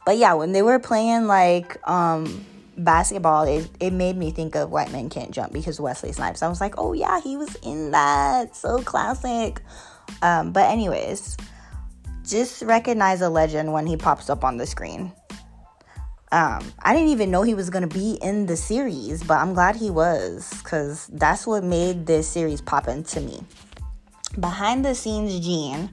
But 0.05 0.17
yeah 0.17 0.35
when 0.35 0.53
they 0.53 0.63
were 0.63 0.79
playing 0.79 1.27
like 1.27 1.77
um 1.89 2.45
basketball 2.77 3.45
it, 3.45 3.71
it 3.79 3.93
made 3.93 4.17
me 4.17 4.31
think 4.33 4.57
of 4.57 4.71
white 4.71 4.91
men 4.91 5.09
can't 5.09 5.31
jump 5.31 5.53
because 5.53 5.81
wesley 5.81 6.13
snipes. 6.13 6.43
I 6.43 6.49
was 6.49 6.61
like 6.61 6.75
oh 6.79 6.93
yeah 6.93 7.21
he 7.21 7.37
was 7.37 7.55
in 7.57 7.93
that. 7.93 8.57
So 8.57 8.79
classic. 8.79 9.61
Um, 10.21 10.53
but 10.53 10.71
anyways 10.71 11.37
just 12.25 12.63
recognize 12.63 13.21
a 13.21 13.29
legend 13.29 13.73
when 13.73 13.87
he 13.87 13.97
pops 13.97 14.31
up 14.31 14.45
on 14.45 14.57
the 14.57 14.67
screen. 14.67 15.13
Um, 16.33 16.73
I 16.83 16.93
didn't 16.93 17.11
even 17.11 17.31
know 17.31 17.43
he 17.43 17.55
was 17.55 17.71
going 17.71 17.89
to 17.89 17.95
be 17.95 18.19
in 18.21 18.47
the 18.47 18.57
series, 18.57 19.23
but 19.23 19.35
I'm 19.35 19.55
glad 19.55 19.77
he 19.77 19.91
was 19.91 20.53
because 20.63 21.07
that's 21.13 21.47
what 21.47 21.63
made 21.63 22.07
this 22.07 22.29
series 22.29 22.61
pop 22.61 22.89
into 22.89 23.21
me. 23.21 23.41
Behind 24.41 24.85
the 24.85 24.95
scenes, 24.95 25.39
Gene 25.39 25.91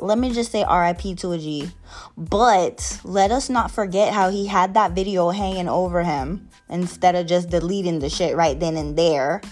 let 0.00 0.18
me 0.18 0.32
just 0.32 0.50
say 0.50 0.64
RIP 0.64 1.16
to 1.18 1.32
a 1.32 1.38
G. 1.38 1.70
But 2.16 3.00
let 3.04 3.30
us 3.30 3.50
not 3.50 3.70
forget 3.70 4.12
how 4.12 4.30
he 4.30 4.46
had 4.46 4.74
that 4.74 4.92
video 4.92 5.30
hanging 5.30 5.68
over 5.68 6.02
him 6.02 6.48
instead 6.68 7.14
of 7.14 7.26
just 7.26 7.50
deleting 7.50 7.98
the 7.98 8.08
shit 8.08 8.36
right 8.36 8.58
then 8.58 8.76
and 8.76 8.96
there. 8.96 9.42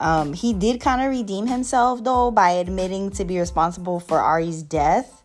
Um, 0.00 0.32
he 0.32 0.52
did 0.52 0.80
kind 0.80 1.00
of 1.00 1.10
redeem 1.10 1.46
himself 1.46 2.02
though 2.02 2.30
by 2.30 2.50
admitting 2.50 3.10
to 3.12 3.24
be 3.24 3.38
responsible 3.38 4.00
for 4.00 4.18
Ari's 4.18 4.62
death 4.62 5.22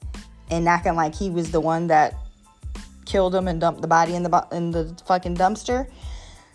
and 0.52 0.68
acting 0.68 0.96
like 0.96 1.16
he 1.16 1.30
was 1.30 1.52
the 1.52 1.60
one 1.60 1.88
that 1.88 2.14
killed 3.06 3.34
him 3.34 3.48
and 3.48 3.60
dumped 3.60 3.82
the 3.82 3.88
body 3.88 4.16
in 4.16 4.24
the 4.24 4.48
in 4.52 4.72
the 4.72 4.96
fucking 5.06 5.36
dumpster. 5.36 5.90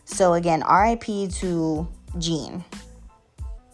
So 0.04 0.35
again, 0.35 0.62
RIP 0.62 1.30
to 1.40 1.88
Gene. 2.18 2.64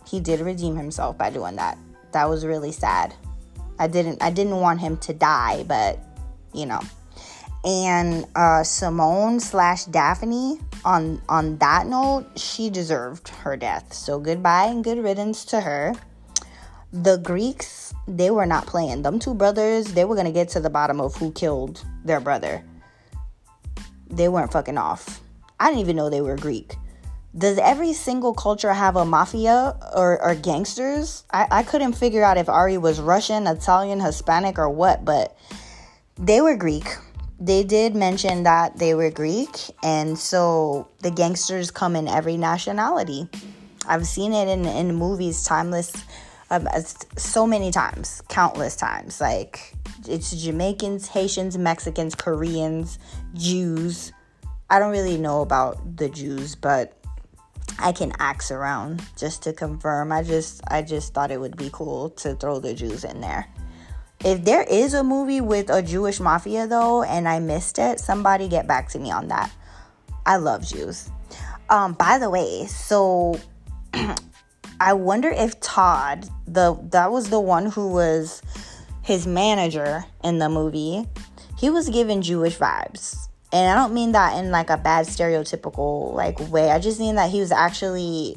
He 0.06 0.20
did 0.20 0.40
redeem 0.40 0.76
himself 0.76 1.16
by 1.16 1.30
doing 1.30 1.56
that. 1.56 1.78
That 2.12 2.28
was 2.28 2.44
really 2.44 2.73
sad. 2.73 3.14
I 3.78 3.87
didn't 3.87 4.23
I 4.23 4.30
didn't 4.30 4.56
want 4.56 4.80
him 4.80 4.97
to 4.99 5.12
die, 5.12 5.64
but 5.66 5.99
you 6.52 6.66
know. 6.66 6.80
And 7.64 8.26
uh, 8.34 8.62
Simone 8.64 9.38
slash 9.40 9.84
Daphne 9.84 10.58
on 10.84 11.20
on 11.28 11.58
that 11.58 11.86
note, 11.86 12.26
she 12.36 12.70
deserved 12.70 13.28
her 13.28 13.56
death. 13.56 13.92
So 13.92 14.18
goodbye 14.18 14.66
and 14.66 14.82
good 14.82 14.98
riddance 14.98 15.44
to 15.46 15.60
her. 15.60 15.94
The 16.92 17.18
Greeks, 17.18 17.94
they 18.08 18.30
were 18.30 18.46
not 18.46 18.66
playing. 18.66 19.02
Them 19.02 19.18
two 19.18 19.34
brothers, 19.34 19.92
they 19.92 20.04
were 20.04 20.16
gonna 20.16 20.32
get 20.32 20.48
to 20.50 20.60
the 20.60 20.70
bottom 20.70 21.00
of 21.00 21.14
who 21.16 21.32
killed 21.32 21.84
their 22.04 22.20
brother. 22.20 22.64
They 24.08 24.28
weren't 24.28 24.52
fucking 24.52 24.78
off. 24.78 25.20
I 25.60 25.68
didn't 25.68 25.80
even 25.80 25.96
know 25.96 26.08
they 26.08 26.22
were 26.22 26.36
Greek 26.36 26.74
does 27.36 27.58
every 27.58 27.92
single 27.92 28.34
culture 28.34 28.72
have 28.72 28.96
a 28.96 29.04
mafia 29.04 29.76
or, 29.94 30.20
or 30.22 30.34
gangsters? 30.34 31.24
I, 31.32 31.46
I 31.50 31.62
couldn't 31.62 31.92
figure 31.92 32.24
out 32.24 32.38
if 32.38 32.48
Ari 32.48 32.78
was 32.78 33.00
Russian, 33.00 33.46
Italian, 33.46 34.00
Hispanic, 34.00 34.58
or 34.58 34.68
what, 34.68 35.04
but 35.04 35.36
they 36.16 36.40
were 36.40 36.56
Greek. 36.56 36.86
They 37.40 37.64
did 37.64 37.94
mention 37.94 38.42
that 38.42 38.78
they 38.78 38.94
were 38.94 39.11
Greek, 39.11 39.49
and 39.82 40.18
so 40.18 40.88
the 41.00 41.11
gangsters 41.11 41.70
come 41.70 41.97
in 41.97 42.06
every 42.06 42.37
nationality. 42.37 43.28
I've 43.87 44.06
seen 44.06 44.35
it 44.35 44.47
in, 44.47 44.66
in 44.66 44.94
movies, 44.94 45.42
timeless, 45.42 45.90
um, 46.50 46.68
so 47.16 47.47
many 47.47 47.70
times, 47.70 48.23
countless 48.28 48.76
times. 48.76 49.23
Like, 49.23 49.75
it's 50.06 50.32
Jamaicans, 50.32 51.09
Haitians, 51.09 51.56
Mexicans, 51.56 52.14
Koreans, 52.14 52.99
Jews. 53.32 54.12
I 54.68 54.78
don't 54.78 54.92
really 54.92 55.16
know 55.16 55.40
about 55.40 55.97
the 55.97 56.11
Jews, 56.11 56.54
but 56.54 57.00
I 57.78 57.92
can 57.92 58.12
axe 58.18 58.50
around 58.50 59.02
just 59.16 59.42
to 59.44 59.54
confirm. 59.54 60.12
I 60.12 60.23
just 60.23 60.61
I 60.68 60.82
just 60.82 61.14
thought 61.14 61.30
it 61.30 61.40
would 61.40 61.56
be 61.56 61.70
cool 61.73 62.11
to 62.11 62.35
throw 62.35 62.61
the 62.61 62.75
Jews 62.75 63.04
in 63.04 63.23
there. 63.23 63.47
If 64.24 64.44
there 64.44 64.62
is 64.62 64.94
a 64.94 65.02
movie 65.02 65.40
with 65.40 65.70
a 65.70 65.82
Jewish 65.82 66.20
mafia 66.20 66.66
though 66.66 67.02
and 67.02 67.28
I 67.28 67.38
missed 67.38 67.78
it, 67.78 68.00
somebody 68.00 68.48
get 68.48 68.66
back 68.66 68.88
to 68.90 68.98
me 68.98 69.10
on 69.10 69.28
that. 69.28 69.50
I 70.26 70.36
love 70.36 70.66
Jews. 70.66 71.10
Um 71.68 71.94
by 71.94 72.18
the 72.18 72.30
way, 72.30 72.66
so 72.66 73.40
I 74.80 74.92
wonder 74.92 75.28
if 75.28 75.60
Todd, 75.60 76.28
the 76.46 76.78
that 76.90 77.10
was 77.10 77.30
the 77.30 77.40
one 77.40 77.66
who 77.66 77.88
was 77.92 78.42
his 79.02 79.26
manager 79.26 80.04
in 80.22 80.38
the 80.38 80.48
movie, 80.48 81.06
he 81.58 81.70
was 81.70 81.88
given 81.88 82.22
Jewish 82.22 82.58
vibes 82.58 83.28
and 83.52 83.70
I 83.70 83.74
don't 83.74 83.94
mean 83.94 84.12
that 84.12 84.38
in 84.38 84.50
like 84.50 84.70
a 84.70 84.76
bad 84.76 85.06
stereotypical 85.06 86.14
like 86.14 86.38
way. 86.50 86.70
I 86.70 86.78
just 86.78 87.00
mean 87.00 87.16
that 87.16 87.30
he 87.30 87.40
was 87.40 87.52
actually 87.52 88.36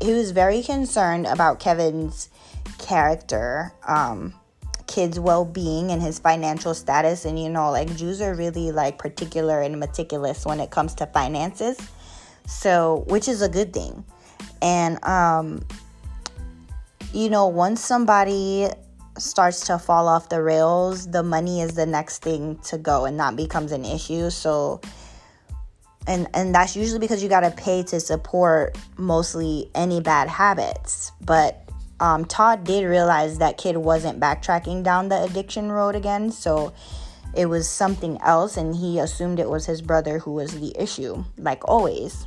he 0.00 0.12
was 0.12 0.30
very 0.30 0.62
concerned 0.62 1.26
about 1.26 1.60
Kevin's 1.60 2.28
character, 2.78 3.72
um, 3.86 4.34
kids' 4.86 5.18
well-being 5.18 5.90
and 5.90 6.00
his 6.00 6.18
financial 6.18 6.74
status 6.74 7.24
and 7.24 7.38
you 7.38 7.48
know 7.48 7.70
like 7.70 7.94
Jews 7.96 8.20
are 8.20 8.34
really 8.34 8.72
like 8.72 8.98
particular 8.98 9.60
and 9.60 9.78
meticulous 9.80 10.44
when 10.44 10.60
it 10.60 10.70
comes 10.70 10.94
to 10.94 11.06
finances. 11.06 11.78
So, 12.46 13.04
which 13.08 13.26
is 13.26 13.42
a 13.42 13.48
good 13.48 13.72
thing. 13.72 14.04
And 14.62 15.02
um 15.04 15.64
you 17.12 17.30
know, 17.30 17.46
once 17.46 17.82
somebody 17.82 18.68
starts 19.18 19.66
to 19.66 19.78
fall 19.78 20.08
off 20.08 20.28
the 20.28 20.42
rails, 20.42 21.10
the 21.10 21.22
money 21.22 21.62
is 21.62 21.74
the 21.74 21.86
next 21.86 22.22
thing 22.22 22.58
to 22.64 22.76
go 22.76 23.06
and 23.06 23.18
that 23.18 23.36
becomes 23.36 23.72
an 23.72 23.84
issue. 23.84 24.30
So 24.30 24.80
and 26.06 26.28
and 26.34 26.54
that's 26.54 26.76
usually 26.76 26.98
because 26.98 27.22
you 27.22 27.28
got 27.28 27.40
to 27.40 27.50
pay 27.50 27.82
to 27.84 28.00
support 28.00 28.76
mostly 28.96 29.70
any 29.74 30.00
bad 30.00 30.28
habits. 30.28 31.12
But 31.20 31.65
um, 32.00 32.24
Todd 32.24 32.64
did 32.64 32.84
realize 32.84 33.38
that 33.38 33.56
kid 33.56 33.76
wasn't 33.76 34.20
backtracking 34.20 34.82
down 34.82 35.08
the 35.08 35.22
addiction 35.22 35.72
road 35.72 35.94
again, 35.94 36.30
so 36.30 36.72
it 37.34 37.46
was 37.46 37.68
something 37.68 38.18
else, 38.22 38.56
and 38.56 38.74
he 38.74 38.98
assumed 38.98 39.38
it 39.38 39.48
was 39.48 39.66
his 39.66 39.82
brother 39.82 40.18
who 40.18 40.32
was 40.32 40.58
the 40.58 40.74
issue, 40.80 41.24
like 41.38 41.66
always. 41.68 42.26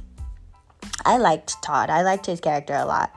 I 1.06 1.18
liked 1.18 1.62
Todd. 1.62 1.90
I 1.90 2.02
liked 2.02 2.26
his 2.26 2.40
character 2.40 2.74
a 2.74 2.86
lot. 2.86 3.12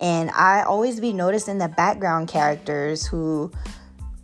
And 0.00 0.30
I 0.30 0.62
always 0.62 1.00
be 1.00 1.12
noticing 1.12 1.58
the 1.58 1.68
background 1.68 2.28
characters 2.28 3.06
who 3.06 3.52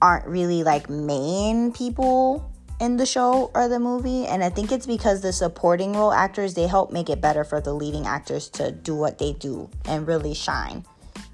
aren't 0.00 0.26
really 0.26 0.62
like 0.62 0.88
main 0.88 1.72
people 1.72 2.50
in 2.80 2.96
the 2.96 3.06
show 3.06 3.50
or 3.54 3.68
the 3.68 3.80
movie 3.80 4.26
and 4.26 4.44
i 4.44 4.50
think 4.50 4.70
it's 4.70 4.84
because 4.84 5.22
the 5.22 5.32
supporting 5.32 5.94
role 5.94 6.12
actors 6.12 6.52
they 6.52 6.66
help 6.66 6.92
make 6.92 7.08
it 7.08 7.22
better 7.22 7.42
for 7.42 7.58
the 7.58 7.72
leading 7.72 8.06
actors 8.06 8.50
to 8.50 8.70
do 8.70 8.94
what 8.94 9.18
they 9.18 9.32
do 9.32 9.70
and 9.86 10.06
really 10.06 10.34
shine 10.34 10.84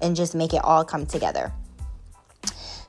and 0.03 0.15
just 0.15 0.35
make 0.35 0.53
it 0.53 0.63
all 0.63 0.85
come 0.85 1.05
together 1.05 1.51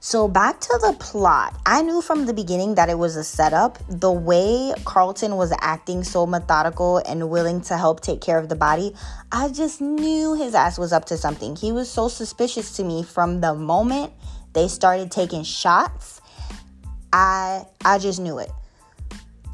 so, 0.04 0.28
back 0.28 0.61
to 0.61 0.78
the 0.83 0.94
plot. 1.00 1.59
I 1.64 1.80
knew 1.80 2.02
from 2.02 2.26
the 2.26 2.35
beginning 2.35 2.75
that 2.75 2.90
it 2.90 2.99
was 2.99 3.16
a 3.16 3.25
setup. 3.25 3.78
The 3.88 4.12
way 4.12 4.75
Carlton 4.85 5.37
was 5.37 5.50
acting 5.62 6.04
so 6.04 6.26
methodical 6.26 6.99
and 6.99 7.30
willing 7.30 7.62
to 7.62 7.78
help 7.78 8.00
take 8.00 8.21
care 8.21 8.37
of 8.37 8.50
the 8.50 8.54
body, 8.54 8.94
I 9.33 9.49
just 9.49 9.80
knew 9.80 10.35
his 10.35 10.54
ass 10.54 10.78
was 10.78 10.92
up 10.92 11.06
to 11.06 11.16
something. 11.16 11.56
He 11.56 11.73
was 11.73 11.90
so 11.90 12.09
suspicious 12.09 12.76
to 12.76 12.85
me 12.85 13.02
from 13.02 13.40
the 13.40 13.54
moment 13.54 14.12
they 14.52 14.68
started 14.68 15.11
taking 15.11 15.42
shots. 15.42 16.21
I 17.11 17.64
I 17.83 17.99
just 17.99 18.21
knew 18.21 18.38
it. 18.40 18.50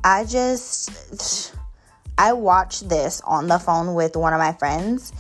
I 0.02 0.25
just 0.25 1.55
I 2.19 2.33
watched 2.33 2.88
this 2.88 3.21
on 3.21 3.47
the 3.47 3.61
phone 3.61 3.95
with 3.95 4.17
one 4.17 4.33
of 4.33 4.40
my 4.40 4.52
friends 4.55 5.12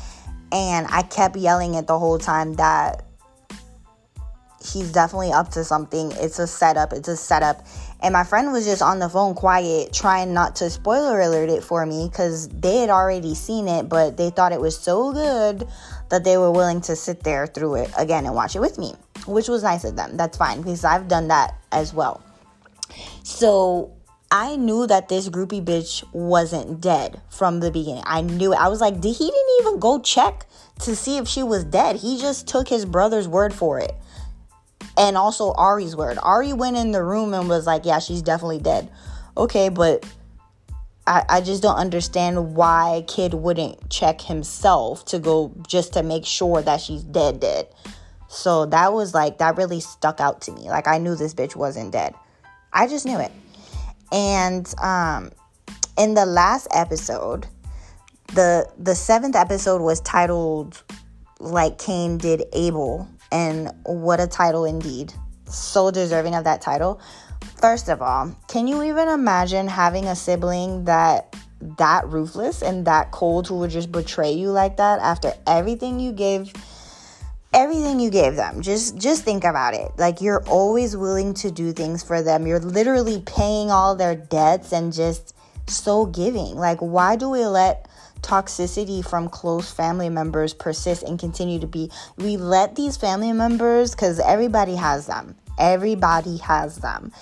and 0.52 0.86
I 0.90 1.02
kept 1.02 1.36
yelling 1.36 1.74
it 1.74 1.86
the 1.86 1.98
whole 1.98 2.18
time 2.18 2.54
that 2.54 3.04
he's 4.64 4.92
definitely 4.92 5.32
up 5.32 5.50
to 5.50 5.64
something. 5.64 6.12
It's 6.16 6.38
a 6.38 6.46
setup. 6.46 6.92
It's 6.92 7.08
a 7.08 7.16
setup. 7.16 7.66
And 8.02 8.12
my 8.12 8.24
friend 8.24 8.52
was 8.52 8.64
just 8.64 8.82
on 8.82 8.98
the 8.98 9.08
phone 9.08 9.34
quiet, 9.34 9.92
trying 9.92 10.32
not 10.32 10.56
to 10.56 10.70
spoiler 10.70 11.20
alert 11.20 11.50
it 11.50 11.62
for 11.62 11.84
me 11.84 12.08
because 12.08 12.48
they 12.48 12.78
had 12.78 12.90
already 12.90 13.34
seen 13.34 13.68
it, 13.68 13.88
but 13.88 14.16
they 14.16 14.30
thought 14.30 14.52
it 14.52 14.60
was 14.60 14.78
so 14.78 15.12
good 15.12 15.66
that 16.08 16.24
they 16.24 16.36
were 16.36 16.50
willing 16.50 16.80
to 16.82 16.96
sit 16.96 17.22
there 17.22 17.46
through 17.46 17.76
it 17.76 17.90
again 17.96 18.26
and 18.26 18.34
watch 18.34 18.56
it 18.56 18.60
with 18.60 18.78
me, 18.78 18.94
which 19.26 19.48
was 19.48 19.62
nice 19.62 19.84
of 19.84 19.96
them. 19.96 20.16
That's 20.16 20.36
fine 20.36 20.58
because 20.62 20.84
I've 20.84 21.08
done 21.08 21.28
that 21.28 21.58
as 21.72 21.92
well. 21.92 22.22
So 23.22 23.92
I 24.30 24.56
knew 24.56 24.86
that 24.86 25.08
this 25.08 25.28
groupie 25.28 25.64
bitch 25.64 26.04
wasn't 26.12 26.80
dead 26.80 27.20
from 27.30 27.60
the 27.60 27.70
beginning. 27.70 28.04
I 28.06 28.20
knew 28.20 28.52
it. 28.52 28.56
I 28.56 28.68
was 28.68 28.80
like, 28.80 29.00
did 29.00 29.16
he 29.16 29.24
didn't 29.24 29.56
even 29.60 29.80
go 29.80 30.00
check 30.00 30.46
to 30.80 30.94
see 30.94 31.16
if 31.16 31.26
she 31.26 31.42
was 31.42 31.64
dead? 31.64 31.96
He 31.96 32.18
just 32.18 32.46
took 32.46 32.68
his 32.68 32.84
brother's 32.84 33.26
word 33.26 33.52
for 33.52 33.80
it 33.80 33.92
and 34.96 35.16
also 35.16 35.52
Ari's 35.54 35.96
word. 35.96 36.18
Ari 36.22 36.52
went 36.52 36.76
in 36.76 36.92
the 36.92 37.02
room 37.02 37.34
and 37.34 37.48
was 37.48 37.66
like, 37.66 37.84
Yeah, 37.84 37.98
she's 37.98 38.22
definitely 38.22 38.60
dead. 38.60 38.90
Okay, 39.36 39.68
but 39.68 40.06
I, 41.06 41.24
I 41.28 41.40
just 41.40 41.62
don't 41.62 41.76
understand 41.76 42.54
why 42.54 43.04
kid 43.08 43.34
wouldn't 43.34 43.90
check 43.90 44.20
himself 44.20 45.04
to 45.06 45.18
go 45.18 45.52
just 45.66 45.94
to 45.94 46.02
make 46.02 46.26
sure 46.26 46.60
that 46.62 46.80
she's 46.80 47.02
dead, 47.02 47.40
dead. 47.40 47.68
So 48.28 48.66
that 48.66 48.92
was 48.92 49.14
like, 49.14 49.38
that 49.38 49.56
really 49.56 49.80
stuck 49.80 50.20
out 50.20 50.42
to 50.42 50.52
me. 50.52 50.70
Like, 50.70 50.86
I 50.86 50.98
knew 50.98 51.16
this 51.16 51.34
bitch 51.34 51.56
wasn't 51.56 51.92
dead. 51.92 52.14
I 52.72 52.86
just 52.86 53.06
knew 53.06 53.18
it. 53.18 53.32
And 54.12 54.72
um, 54.78 55.30
in 55.98 56.14
the 56.14 56.26
last 56.26 56.68
episode, 56.72 57.46
the 58.34 58.68
the 58.78 58.94
seventh 58.94 59.36
episode 59.36 59.80
was 59.80 60.00
titled 60.00 60.82
like 61.38 61.78
Cain 61.78 62.18
did 62.18 62.44
Abel 62.52 63.08
and 63.32 63.70
what 63.84 64.20
a 64.20 64.26
title 64.26 64.64
indeed. 64.64 65.12
So 65.46 65.90
deserving 65.90 66.34
of 66.34 66.44
that 66.44 66.60
title. 66.60 67.00
First 67.56 67.88
of 67.88 68.02
all, 68.02 68.34
can 68.48 68.66
you 68.66 68.82
even 68.82 69.08
imagine 69.08 69.66
having 69.68 70.06
a 70.06 70.14
sibling 70.14 70.84
that 70.84 71.34
that 71.78 72.08
ruthless 72.08 72.62
and 72.62 72.86
that 72.86 73.10
cold 73.10 73.46
who 73.46 73.58
would 73.58 73.70
just 73.70 73.92
betray 73.92 74.32
you 74.32 74.50
like 74.50 74.78
that 74.78 74.98
after 75.00 75.34
everything 75.46 76.00
you 76.00 76.12
gave 76.12 76.52
everything 77.52 77.98
you 77.98 78.10
gave 78.10 78.36
them 78.36 78.62
just 78.62 78.96
just 78.96 79.24
think 79.24 79.44
about 79.44 79.74
it 79.74 79.90
like 79.98 80.20
you're 80.20 80.42
always 80.44 80.96
willing 80.96 81.34
to 81.34 81.50
do 81.50 81.72
things 81.72 82.02
for 82.02 82.22
them 82.22 82.46
you're 82.46 82.60
literally 82.60 83.22
paying 83.26 83.70
all 83.70 83.96
their 83.96 84.14
debts 84.14 84.72
and 84.72 84.92
just 84.92 85.34
so 85.66 86.06
giving 86.06 86.54
like 86.54 86.78
why 86.78 87.16
do 87.16 87.28
we 87.28 87.44
let 87.44 87.88
toxicity 88.22 89.04
from 89.04 89.28
close 89.28 89.70
family 89.72 90.08
members 90.08 90.52
persist 90.52 91.02
and 91.02 91.18
continue 91.18 91.58
to 91.58 91.66
be 91.66 91.90
we 92.18 92.36
let 92.36 92.76
these 92.76 92.96
family 92.96 93.32
members 93.32 93.92
because 93.92 94.20
everybody 94.20 94.76
has 94.76 95.06
them 95.06 95.34
Everybody 95.60 96.38
has 96.38 96.76
them. 96.76 97.12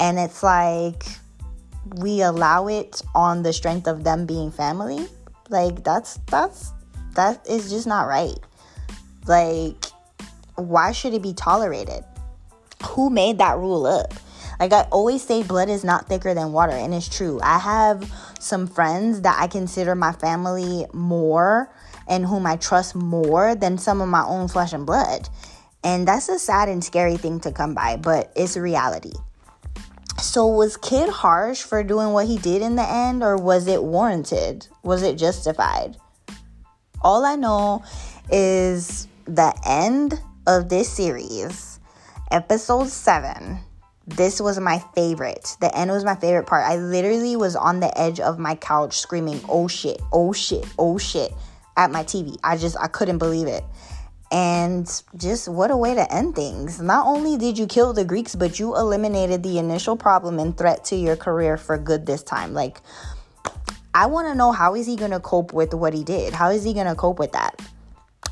And 0.00 0.18
it's 0.18 0.42
like 0.42 1.04
we 1.96 2.22
allow 2.22 2.66
it 2.66 3.00
on 3.14 3.44
the 3.44 3.52
strength 3.52 3.86
of 3.86 4.02
them 4.02 4.26
being 4.26 4.50
family. 4.50 5.06
Like 5.48 5.84
that's 5.84 6.18
that's 6.26 6.72
that 7.14 7.48
is 7.48 7.70
just 7.70 7.86
not 7.86 8.08
right. 8.08 8.36
Like 9.26 9.84
why 10.56 10.92
should 10.92 11.14
it 11.14 11.22
be 11.22 11.34
tolerated? 11.34 12.04
Who 12.90 13.10
made 13.10 13.38
that 13.38 13.56
rule 13.58 13.86
up? 13.86 14.14
Like 14.60 14.72
I 14.72 14.82
always 14.92 15.22
say, 15.22 15.42
blood 15.42 15.68
is 15.68 15.84
not 15.84 16.08
thicker 16.08 16.32
than 16.32 16.52
water, 16.52 16.72
and 16.72 16.94
it's 16.94 17.08
true. 17.08 17.40
I 17.42 17.58
have 17.58 18.10
some 18.38 18.66
friends 18.66 19.22
that 19.22 19.36
I 19.40 19.48
consider 19.48 19.94
my 19.94 20.12
family 20.12 20.86
more 20.92 21.70
and 22.06 22.26
whom 22.26 22.46
I 22.46 22.56
trust 22.56 22.94
more 22.94 23.54
than 23.54 23.78
some 23.78 24.00
of 24.00 24.08
my 24.08 24.24
own 24.24 24.48
flesh 24.48 24.72
and 24.72 24.86
blood. 24.86 25.28
And 25.82 26.06
that's 26.06 26.28
a 26.28 26.38
sad 26.38 26.68
and 26.68 26.84
scary 26.84 27.16
thing 27.16 27.40
to 27.40 27.52
come 27.52 27.74
by, 27.74 27.96
but 27.96 28.32
it's 28.36 28.56
reality. 28.56 29.12
So, 30.20 30.46
was 30.46 30.76
Kid 30.76 31.08
harsh 31.08 31.62
for 31.62 31.82
doing 31.82 32.12
what 32.12 32.26
he 32.26 32.38
did 32.38 32.62
in 32.62 32.76
the 32.76 32.88
end, 32.88 33.22
or 33.22 33.36
was 33.36 33.66
it 33.66 33.82
warranted? 33.82 34.68
Was 34.82 35.02
it 35.02 35.16
justified? 35.16 35.96
All 37.02 37.24
I 37.24 37.36
know 37.36 37.82
is 38.30 39.08
the 39.26 39.54
end 39.66 40.20
of 40.46 40.68
this 40.68 40.88
series, 40.88 41.80
episode 42.30 42.88
7, 42.88 43.58
this 44.06 44.40
was 44.40 44.60
my 44.60 44.82
favorite. 44.94 45.56
The 45.60 45.74
end 45.76 45.90
was 45.90 46.04
my 46.04 46.14
favorite 46.14 46.46
part. 46.46 46.64
I 46.64 46.76
literally 46.76 47.36
was 47.36 47.56
on 47.56 47.80
the 47.80 47.96
edge 47.98 48.20
of 48.20 48.38
my 48.38 48.54
couch 48.54 48.98
screaming, 48.98 49.40
oh 49.48 49.66
shit, 49.68 50.00
oh 50.12 50.32
shit, 50.32 50.66
oh 50.78 50.98
shit, 50.98 51.32
at 51.76 51.90
my 51.90 52.04
TV. 52.04 52.36
I 52.44 52.56
just, 52.56 52.76
I 52.78 52.86
couldn't 52.86 53.18
believe 53.18 53.46
it. 53.46 53.64
And 54.30 54.86
just 55.16 55.48
what 55.48 55.70
a 55.70 55.76
way 55.76 55.94
to 55.94 56.12
end 56.12 56.34
things. 56.34 56.80
Not 56.80 57.06
only 57.06 57.38
did 57.38 57.56
you 57.56 57.66
kill 57.66 57.92
the 57.92 58.04
Greeks, 58.04 58.34
but 58.34 58.58
you 58.58 58.76
eliminated 58.76 59.42
the 59.42 59.58
initial 59.58 59.96
problem 59.96 60.38
and 60.38 60.56
threat 60.56 60.84
to 60.86 60.96
your 60.96 61.16
career 61.16 61.56
for 61.56 61.78
good 61.78 62.04
this 62.04 62.22
time. 62.22 62.52
Like, 62.52 62.80
I 63.94 64.06
want 64.06 64.26
to 64.28 64.34
know 64.34 64.50
how 64.50 64.74
is 64.74 64.86
he 64.86 64.96
going 64.96 65.12
to 65.12 65.20
cope 65.20 65.52
with 65.52 65.72
what 65.72 65.94
he 65.94 66.02
did? 66.02 66.34
How 66.34 66.50
is 66.50 66.64
he 66.64 66.74
going 66.74 66.86
to 66.88 66.96
cope 66.96 67.18
with 67.18 67.32
that? 67.32 67.60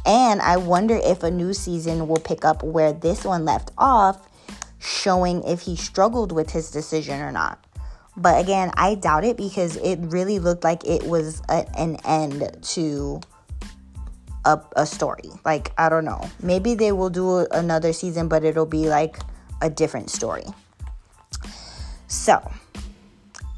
And 0.05 0.43
I 0.43 0.57
wonder 0.57 0.99
if 1.03 1.23
a 1.23 1.31
new 1.31 1.55
season 1.55 2.09
will 2.09 2.19
pick 2.19 2.45
up 2.45 2.63
where 2.63 2.93
this 2.93 3.25
one 3.25 3.45
left 3.45 3.71
off, 3.79 4.29
showing 4.79 5.45
if 5.45 5.61
he 5.61 5.77
struggled 5.77 6.33
with 6.33 6.51
his 6.51 6.71
decision 6.71 7.21
or 7.21 7.31
not. 7.31 7.65
But 8.17 8.41
again, 8.41 8.73
I 8.75 8.97
doubt 8.97 9.25
it 9.25 9.37
because 9.37 9.77
it 9.77 9.99
really 10.01 10.39
looked 10.39 10.65
like 10.65 10.85
it 10.85 11.05
was 11.05 11.41
a, 11.49 11.67
an 11.79 11.97
end 12.05 12.59
to 12.63 13.21
a, 14.45 14.61
a 14.77 14.87
story. 14.87 15.31
Like, 15.45 15.73
I 15.79 15.89
don't 15.89 16.05
know. 16.05 16.29
Maybe 16.43 16.75
they 16.75 16.93
will 16.93 17.11
do 17.11 17.47
another 17.53 17.93
season, 17.93 18.29
but 18.29 18.45
it'll 18.45 18.67
be 18.67 18.89
like 18.89 19.19
a 19.63 19.71
different 19.71 20.11
story. 20.11 20.45
So, 22.09 22.43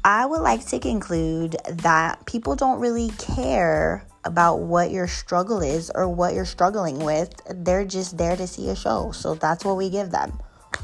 I 0.05 0.25
would 0.25 0.41
like 0.41 0.65
to 0.67 0.79
conclude 0.79 1.57
that 1.67 2.25
people 2.25 2.55
don't 2.55 2.79
really 2.79 3.09
care 3.17 4.05
about 4.25 4.57
what 4.59 4.91
your 4.91 5.07
struggle 5.07 5.61
is 5.61 5.91
or 5.93 6.09
what 6.09 6.33
you're 6.33 6.45
struggling 6.45 6.99
with. 6.99 7.29
They're 7.49 7.85
just 7.85 8.17
there 8.17 8.35
to 8.35 8.47
see 8.47 8.69
a 8.69 8.75
show. 8.75 9.11
So 9.11 9.35
that's 9.35 9.63
what 9.63 9.77
we 9.77 9.89
give 9.89 10.11
them. 10.11 10.39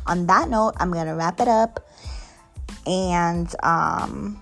On 0.08 0.28
that 0.28 0.50
note, 0.50 0.74
I'm 0.78 0.92
going 0.92 1.08
to 1.08 1.16
wrap 1.16 1.42
it 1.42 1.48
up. 1.48 1.86
And 2.86 3.54
um, 3.64 4.42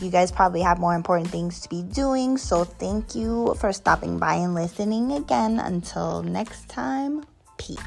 you 0.00 0.10
guys 0.10 0.32
probably 0.32 0.62
have 0.62 0.78
more 0.78 0.94
important 0.94 1.30
things 1.30 1.60
to 1.60 1.68
be 1.68 1.82
doing. 1.82 2.38
So 2.38 2.64
thank 2.64 3.14
you 3.14 3.54
for 3.60 3.72
stopping 3.72 4.18
by 4.18 4.34
and 4.34 4.54
listening 4.54 5.12
again. 5.12 5.58
Until 5.58 6.22
next 6.22 6.68
time, 6.68 7.24
peace. 7.58 7.78